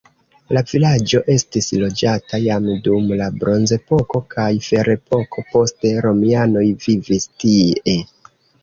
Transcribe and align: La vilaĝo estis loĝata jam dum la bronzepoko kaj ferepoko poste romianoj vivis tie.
La 0.57 0.61
vilaĝo 0.69 1.19
estis 1.33 1.67
loĝata 1.81 2.39
jam 2.45 2.67
dum 2.89 3.13
la 3.21 3.27
bronzepoko 3.45 4.23
kaj 4.35 4.49
ferepoko 4.71 5.49
poste 5.55 5.97
romianoj 6.09 6.69
vivis 6.89 7.35
tie. 7.45 8.03